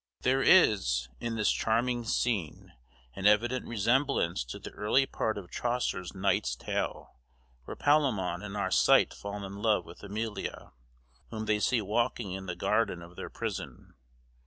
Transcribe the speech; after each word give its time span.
There 0.21 0.41
is, 0.41 1.09
in 1.19 1.35
this 1.35 1.51
charming 1.51 2.05
scene, 2.05 2.73
an 3.13 3.27
evident 3.27 3.67
resemblance 3.67 4.43
to 4.45 4.57
the 4.57 4.71
early 4.71 5.05
part 5.05 5.37
of 5.37 5.51
Chaucer's 5.51 6.15
Knight's 6.15 6.55
Tale, 6.55 7.19
where 7.65 7.75
Palamon 7.75 8.41
and 8.41 8.57
Arcite 8.57 9.13
fall 9.13 9.45
in 9.45 9.61
love 9.61 9.85
with 9.85 10.01
Emilia, 10.01 10.71
whom 11.29 11.45
they 11.45 11.59
see 11.59 11.83
walking 11.83 12.31
in 12.31 12.47
the 12.47 12.55
garden 12.55 13.03
of 13.03 13.15
their 13.15 13.29
prison. 13.29 13.93